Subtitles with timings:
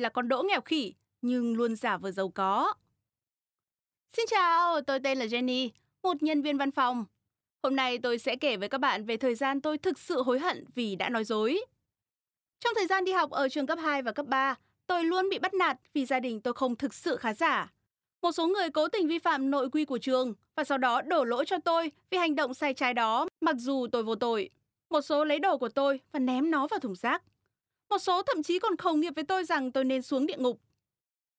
[0.00, 2.74] Là con đỗ nghèo khỉ, nhưng luôn giả vờ giàu có.
[4.12, 5.70] Xin chào, tôi tên là Jenny,
[6.02, 7.04] một nhân viên văn phòng.
[7.62, 10.38] Hôm nay tôi sẽ kể với các bạn về thời gian tôi thực sự hối
[10.38, 11.64] hận vì đã nói dối.
[12.60, 14.54] Trong thời gian đi học ở trường cấp 2 và cấp 3,
[14.86, 17.72] tôi luôn bị bắt nạt vì gia đình tôi không thực sự khá giả.
[18.22, 21.24] Một số người cố tình vi phạm nội quy của trường và sau đó đổ
[21.24, 24.50] lỗi cho tôi vì hành động sai trái đó mặc dù tôi vô tội.
[24.90, 27.22] Một số lấy đồ của tôi và ném nó vào thùng rác.
[27.90, 30.60] Một số thậm chí còn khẩu nghiệp với tôi rằng tôi nên xuống địa ngục.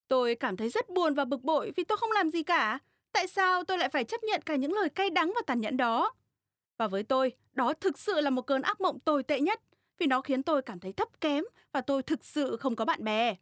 [0.08, 2.80] Tôi cảm thấy rất buồn và bực bội vì tôi không làm gì cả.
[3.12, 5.78] Tại sao tôi lại phải chấp nhận cả những lời cay đắng và tàn nhẫn
[5.78, 6.14] đó?
[6.78, 9.62] Và với tôi, đó thực sự là một cơn ác mộng tồi tệ nhất
[9.98, 13.04] vì nó khiến tôi cảm thấy thấp kém và tôi thực sự không có bạn
[13.04, 13.36] bè.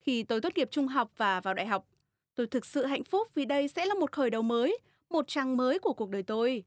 [0.00, 1.86] Khi tôi tốt nghiệp trung học và vào đại học,
[2.34, 4.78] tôi thực sự hạnh phúc vì đây sẽ là một khởi đầu mới,
[5.10, 6.64] một trang mới của cuộc đời tôi.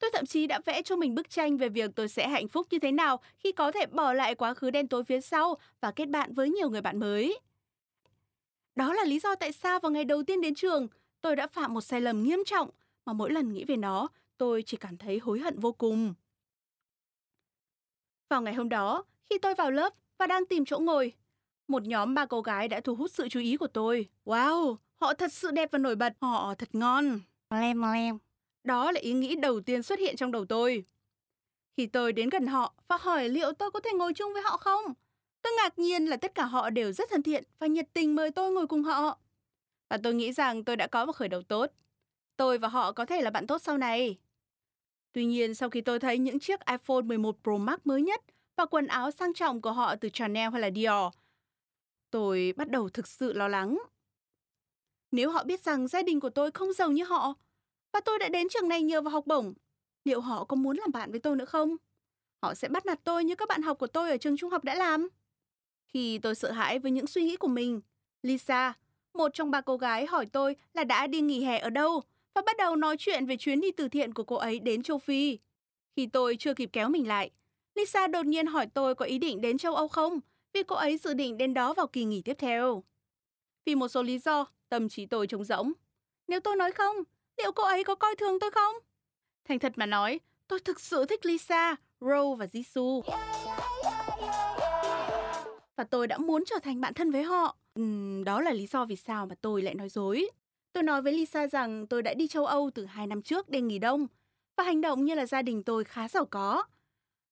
[0.00, 2.66] Tôi thậm chí đã vẽ cho mình bức tranh về việc tôi sẽ hạnh phúc
[2.70, 5.90] như thế nào khi có thể bỏ lại quá khứ đen tối phía sau và
[5.90, 7.38] kết bạn với nhiều người bạn mới.
[8.76, 10.88] Đó là lý do tại sao vào ngày đầu tiên đến trường,
[11.20, 12.70] tôi đã phạm một sai lầm nghiêm trọng
[13.06, 16.14] mà mỗi lần nghĩ về nó, tôi chỉ cảm thấy hối hận vô cùng.
[18.28, 21.12] Vào ngày hôm đó, khi tôi vào lớp và đang tìm chỗ ngồi,
[21.68, 24.08] một nhóm ba cô gái đã thu hút sự chú ý của tôi.
[24.24, 27.20] Wow, họ thật sự đẹp và nổi bật, họ thật ngon.
[27.50, 28.18] Lem lem.
[28.70, 30.84] Đó là ý nghĩ đầu tiên xuất hiện trong đầu tôi.
[31.76, 34.56] Khi tôi đến gần họ và hỏi liệu tôi có thể ngồi chung với họ
[34.56, 34.94] không,
[35.42, 38.30] tôi ngạc nhiên là tất cả họ đều rất thân thiện và nhiệt tình mời
[38.30, 39.18] tôi ngồi cùng họ.
[39.88, 41.70] Và tôi nghĩ rằng tôi đã có một khởi đầu tốt.
[42.36, 44.18] Tôi và họ có thể là bạn tốt sau này.
[45.12, 48.20] Tuy nhiên, sau khi tôi thấy những chiếc iPhone 11 Pro Max mới nhất
[48.56, 51.14] và quần áo sang trọng của họ từ Chanel hay là Dior,
[52.10, 53.78] tôi bắt đầu thực sự lo lắng.
[55.12, 57.34] Nếu họ biết rằng gia đình của tôi không giàu như họ,
[57.92, 59.54] và tôi đã đến trường này nhờ vào học bổng,
[60.04, 61.76] liệu họ có muốn làm bạn với tôi nữa không?
[62.42, 64.64] Họ sẽ bắt nạt tôi như các bạn học của tôi ở trường trung học
[64.64, 65.08] đã làm.
[65.86, 67.80] Khi tôi sợ hãi với những suy nghĩ của mình,
[68.22, 68.72] Lisa,
[69.14, 72.02] một trong ba cô gái hỏi tôi là đã đi nghỉ hè ở đâu
[72.34, 74.98] và bắt đầu nói chuyện về chuyến đi từ thiện của cô ấy đến châu
[74.98, 75.38] Phi.
[75.96, 77.30] Khi tôi chưa kịp kéo mình lại,
[77.74, 80.20] Lisa đột nhiên hỏi tôi có ý định đến châu Âu không
[80.52, 82.84] vì cô ấy dự định đến đó vào kỳ nghỉ tiếp theo.
[83.64, 85.72] Vì một số lý do, tâm trí tôi trống rỗng.
[86.28, 86.96] Nếu tôi nói không,
[87.42, 88.74] liệu cô ấy có coi thường tôi không?
[89.44, 93.02] Thành thật mà nói, tôi thực sự thích Lisa, Rose và Jisoo.
[95.76, 97.56] Và tôi đã muốn trở thành bạn thân với họ.
[97.80, 100.30] Uhm, đó là lý do vì sao mà tôi lại nói dối.
[100.72, 103.60] Tôi nói với Lisa rằng tôi đã đi châu Âu từ hai năm trước để
[103.60, 104.06] nghỉ đông
[104.56, 106.64] và hành động như là gia đình tôi khá giàu có.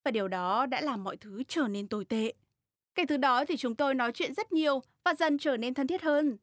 [0.03, 2.33] Và điều đó đã làm mọi thứ trở nên tồi tệ.
[2.95, 5.87] Kể từ đó thì chúng tôi nói chuyện rất nhiều và dần trở nên thân
[5.87, 6.37] thiết hơn.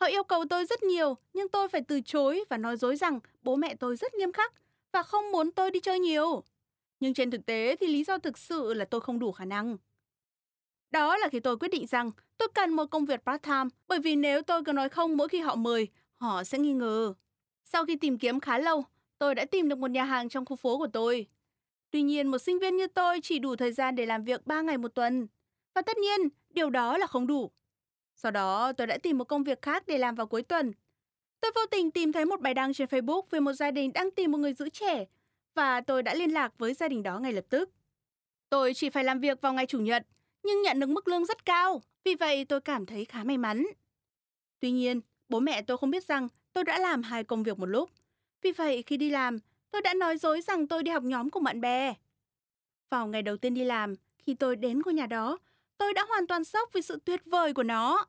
[0.00, 3.20] Họ yêu cầu tôi rất nhiều, nhưng tôi phải từ chối và nói dối rằng
[3.42, 4.52] bố mẹ tôi rất nghiêm khắc
[4.92, 6.42] và không muốn tôi đi chơi nhiều.
[7.00, 9.76] Nhưng trên thực tế thì lý do thực sự là tôi không đủ khả năng.
[10.90, 14.16] Đó là khi tôi quyết định rằng tôi cần một công việc part-time bởi vì
[14.16, 17.14] nếu tôi cứ nói không mỗi khi họ mời, họ sẽ nghi ngờ.
[17.64, 18.84] Sau khi tìm kiếm khá lâu,
[19.18, 21.26] tôi đã tìm được một nhà hàng trong khu phố của tôi.
[21.90, 24.60] Tuy nhiên, một sinh viên như tôi chỉ đủ thời gian để làm việc 3
[24.60, 25.26] ngày một tuần.
[25.74, 27.50] Và tất nhiên, điều đó là không đủ.
[28.14, 30.72] Sau đó, tôi đã tìm một công việc khác để làm vào cuối tuần.
[31.40, 34.10] Tôi vô tình tìm thấy một bài đăng trên Facebook về một gia đình đang
[34.10, 35.04] tìm một người giữ trẻ
[35.54, 37.70] và tôi đã liên lạc với gia đình đó ngay lập tức.
[38.48, 40.06] Tôi chỉ phải làm việc vào ngày chủ nhật,
[40.42, 43.66] nhưng nhận được mức lương rất cao, vì vậy tôi cảm thấy khá may mắn.
[44.60, 47.66] Tuy nhiên, bố mẹ tôi không biết rằng tôi đã làm hai công việc một
[47.66, 47.90] lúc.
[48.42, 49.38] Vì vậy, khi đi làm,
[49.70, 51.94] tôi đã nói dối rằng tôi đi học nhóm cùng bạn bè.
[52.90, 55.38] Vào ngày đầu tiên đi làm, khi tôi đến ngôi nhà đó,
[55.82, 58.06] tôi đã hoàn toàn sốc vì sự tuyệt vời của nó.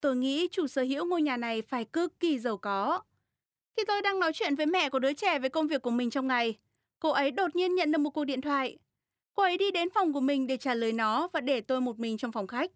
[0.00, 3.00] Tôi nghĩ chủ sở hữu ngôi nhà này phải cực kỳ giàu có.
[3.76, 6.10] Khi tôi đang nói chuyện với mẹ của đứa trẻ về công việc của mình
[6.10, 6.58] trong ngày,
[7.00, 8.78] cô ấy đột nhiên nhận được một cuộc điện thoại.
[9.34, 11.98] Cô ấy đi đến phòng của mình để trả lời nó và để tôi một
[11.98, 12.70] mình trong phòng khách.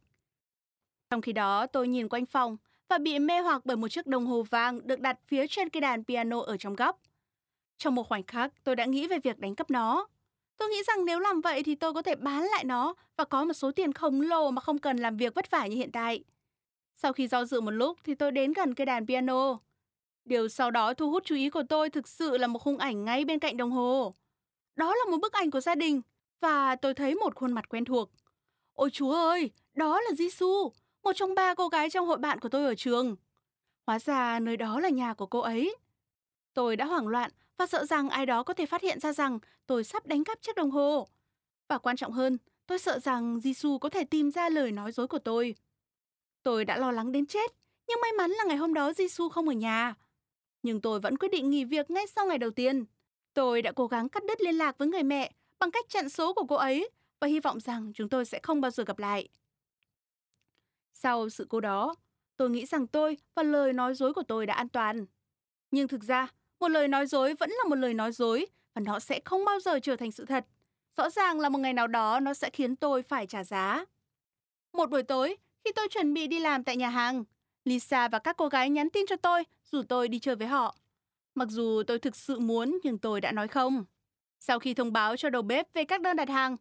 [1.10, 2.56] Trong khi đó, tôi nhìn quanh phòng
[2.88, 5.80] và bị mê hoặc bởi một chiếc đồng hồ vàng được đặt phía trên cây
[5.80, 7.00] đàn piano ở trong góc.
[7.78, 10.06] Trong một khoảnh khắc, tôi đã nghĩ về việc đánh cắp nó.
[10.56, 13.44] Tôi nghĩ rằng nếu làm vậy thì tôi có thể bán lại nó và có
[13.44, 16.24] một số tiền khổng lồ mà không cần làm việc vất vả như hiện tại.
[16.96, 19.58] Sau khi do dự một lúc thì tôi đến gần cây đàn piano.
[20.24, 23.04] Điều sau đó thu hút chú ý của tôi thực sự là một khung ảnh
[23.04, 24.14] ngay bên cạnh đồng hồ.
[24.76, 26.02] Đó là một bức ảnh của gia đình.
[26.40, 28.10] và tôi thấy một khuôn mặt quen thuộc.
[28.74, 30.70] Ôi Chúa ơi, đó là Jisoo,
[31.02, 33.16] một trong ba cô gái trong hội bạn của tôi ở trường.
[33.86, 35.76] Hóa ra nơi đó là nhà của cô ấy.
[36.54, 39.38] Tôi đã hoảng loạn và sợ rằng ai đó có thể phát hiện ra rằng
[39.66, 41.08] tôi sắp đánh cắp chiếc đồng hồ.
[41.68, 45.06] Và quan trọng hơn, tôi sợ rằng Jisoo có thể tìm ra lời nói dối
[45.06, 45.54] của tôi.
[46.42, 47.50] Tôi đã lo lắng đến chết,
[47.88, 49.94] nhưng may mắn là ngày hôm đó Jisoo không ở nhà.
[50.62, 52.84] Nhưng tôi vẫn quyết định nghỉ việc ngay sau ngày đầu tiên.
[53.34, 56.34] Tôi đã cố gắng cắt đứt liên lạc với người mẹ bằng cách chặn số
[56.34, 59.28] của cô ấy và hy vọng rằng chúng tôi sẽ không bao giờ gặp lại.
[60.92, 61.94] Sau sự cố đó,
[62.36, 65.06] tôi nghĩ rằng tôi và lời nói dối của tôi đã an toàn.
[65.70, 66.28] Nhưng thực ra,
[66.60, 69.60] một lời nói dối vẫn là một lời nói dối và nó sẽ không bao
[69.60, 70.46] giờ trở thành sự thật.
[70.96, 73.84] Rõ ràng là một ngày nào đó nó sẽ khiến tôi phải trả giá.
[74.72, 77.24] Một buổi tối, khi tôi chuẩn bị đi làm tại nhà hàng,
[77.64, 80.76] Lisa và các cô gái nhắn tin cho tôi rủ tôi đi chơi với họ.
[81.34, 83.84] Mặc dù tôi thực sự muốn nhưng tôi đã nói không.
[84.38, 86.56] Sau khi thông báo cho đầu bếp về các đơn đặt hàng,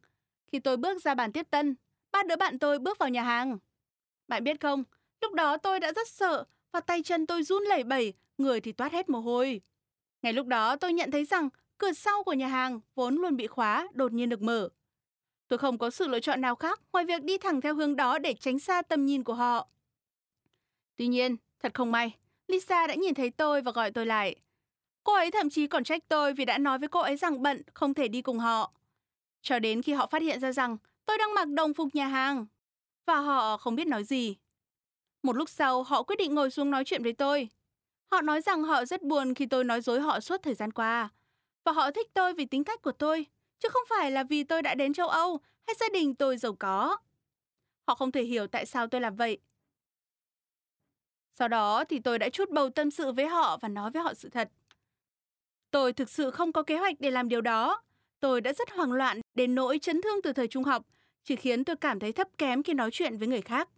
[0.52, 1.76] khi tôi bước ra bàn tiếp tân,
[2.12, 3.58] ba đứa bạn tôi bước vào nhà hàng.
[4.28, 4.84] Bạn biết không,
[5.22, 8.72] lúc đó tôi đã rất sợ và tay chân tôi run lẩy bẩy, người thì
[8.72, 9.62] toát hết mồ hôi.
[10.26, 13.48] Ngay lúc đó tôi nhận thấy rằng cửa sau của nhà hàng vốn luôn bị
[13.48, 14.70] khóa đột nhiên được mở.
[15.48, 18.20] Tôi không có sự lựa chọn nào khác ngoài việc đi thẳng theo hướng đó
[18.20, 19.68] để tránh xa tầm nhìn của họ.
[20.96, 22.16] Tuy nhiên, thật không may,
[22.48, 24.36] Lisa đã nhìn thấy tôi và gọi tôi lại.
[25.04, 27.62] Cô ấy thậm chí còn trách tôi vì đã nói với cô ấy rằng bận,
[27.74, 28.74] không thể đi cùng họ.
[29.42, 32.46] Cho đến khi họ phát hiện ra rằng tôi đang mặc đồng phục nhà hàng.
[33.06, 34.36] Và họ không biết nói gì.
[35.24, 37.50] Một lúc sau, họ quyết định ngồi xuống nói chuyện với tôi.
[38.12, 41.10] Họ nói rằng họ rất buồn khi tôi nói dối họ suốt thời gian qua.
[41.64, 43.26] Và họ thích tôi vì tính cách của tôi,
[43.60, 46.56] chứ không phải là vì tôi đã đến châu Âu hay gia đình tôi giàu
[46.60, 46.98] có.
[47.88, 49.38] Họ không thể hiểu tại sao tôi làm vậy.
[51.40, 54.14] Sau đó thì tôi đã chút bầu tâm sự với họ và nói với họ
[54.14, 54.52] sự thật.
[55.72, 57.82] Tôi thực sự không có kế hoạch để làm điều đó.
[58.20, 60.86] Tôi đã rất hoảng loạn đến nỗi chấn thương từ thời trung học,
[61.24, 63.70] chỉ khiến tôi cảm thấy thấp kém khi nói chuyện với người khác.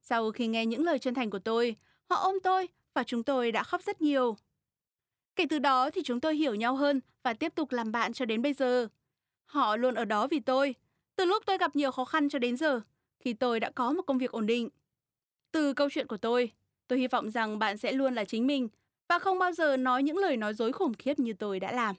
[0.00, 1.76] Sau khi nghe những lời chân thành của tôi,
[2.10, 4.36] họ ôm tôi và chúng tôi đã khóc rất nhiều.
[5.36, 8.24] Kể từ đó thì chúng tôi hiểu nhau hơn và tiếp tục làm bạn cho
[8.24, 8.88] đến bây giờ.
[9.44, 10.74] Họ luôn ở đó vì tôi,
[11.16, 12.80] từ lúc tôi gặp nhiều khó khăn cho đến giờ,
[13.18, 14.68] khi tôi đã có một công việc ổn định.
[15.52, 16.50] Từ câu chuyện của tôi,
[16.88, 18.68] tôi hy vọng rằng bạn sẽ luôn là chính mình
[19.08, 21.96] và không bao giờ nói những lời nói dối khủng khiếp như tôi đã làm.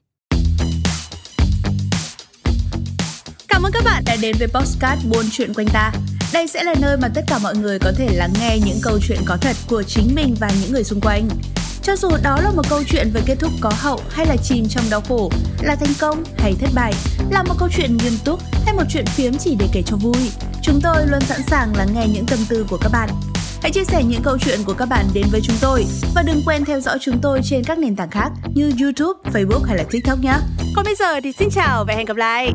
[3.48, 5.92] Cảm ơn các bạn đã đến với Postcard Buôn Chuyện Quanh Ta.
[6.36, 9.00] Đây sẽ là nơi mà tất cả mọi người có thể lắng nghe những câu
[9.08, 11.30] chuyện có thật của chính mình và những người xung quanh.
[11.82, 14.66] Cho dù đó là một câu chuyện về kết thúc có hậu hay là chìm
[14.70, 16.94] trong đau khổ, là thành công hay thất bại,
[17.32, 20.32] là một câu chuyện nghiêm túc hay một chuyện phiếm chỉ để kể cho vui,
[20.62, 23.10] chúng tôi luôn sẵn sàng lắng nghe những tâm tư của các bạn.
[23.62, 25.86] Hãy chia sẻ những câu chuyện của các bạn đến với chúng tôi
[26.16, 29.64] và đừng quên theo dõi chúng tôi trên các nền tảng khác như YouTube, Facebook
[29.64, 30.38] hay là TikTok nhé.
[30.76, 32.52] Còn bây giờ thì xin chào và hẹn gặp lại.